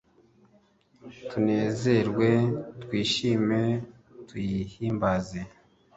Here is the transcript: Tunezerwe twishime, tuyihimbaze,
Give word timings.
Tunezerwe 1.29 2.29
twishime, 2.81 3.61
tuyihimbaze, 4.27 5.39